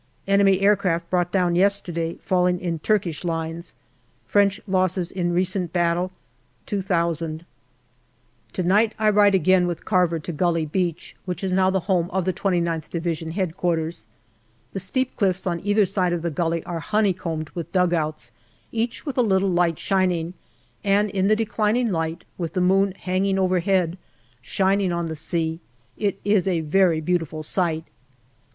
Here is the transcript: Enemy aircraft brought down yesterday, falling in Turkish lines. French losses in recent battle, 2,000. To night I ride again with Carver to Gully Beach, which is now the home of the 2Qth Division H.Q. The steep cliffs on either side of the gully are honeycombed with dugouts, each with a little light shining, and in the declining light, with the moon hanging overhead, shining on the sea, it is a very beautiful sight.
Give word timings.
Enemy 0.25 0.61
aircraft 0.61 1.11
brought 1.11 1.31
down 1.31 1.55
yesterday, 1.55 2.15
falling 2.23 2.59
in 2.59 2.79
Turkish 2.79 3.23
lines. 3.23 3.75
French 4.25 4.59
losses 4.67 5.11
in 5.11 5.31
recent 5.31 5.71
battle, 5.73 6.11
2,000. 6.65 7.45
To 8.53 8.63
night 8.63 8.95
I 8.97 9.11
ride 9.11 9.35
again 9.35 9.67
with 9.67 9.85
Carver 9.85 10.17
to 10.17 10.31
Gully 10.31 10.65
Beach, 10.65 11.15
which 11.25 11.43
is 11.43 11.51
now 11.51 11.69
the 11.69 11.81
home 11.81 12.09
of 12.09 12.25
the 12.25 12.33
2Qth 12.33 12.89
Division 12.89 13.33
H.Q. 13.39 13.91
The 14.73 14.79
steep 14.79 15.15
cliffs 15.17 15.45
on 15.45 15.59
either 15.63 15.85
side 15.85 16.13
of 16.13 16.23
the 16.23 16.31
gully 16.31 16.63
are 16.63 16.79
honeycombed 16.79 17.51
with 17.51 17.71
dugouts, 17.71 18.31
each 18.71 19.05
with 19.05 19.19
a 19.19 19.21
little 19.21 19.51
light 19.51 19.77
shining, 19.77 20.33
and 20.83 21.11
in 21.11 21.27
the 21.27 21.35
declining 21.35 21.91
light, 21.91 22.23
with 22.39 22.53
the 22.53 22.59
moon 22.59 22.93
hanging 22.97 23.37
overhead, 23.37 23.99
shining 24.41 24.91
on 24.91 25.09
the 25.09 25.15
sea, 25.15 25.59
it 25.95 26.19
is 26.25 26.47
a 26.47 26.61
very 26.61 27.01
beautiful 27.01 27.43
sight. 27.43 27.83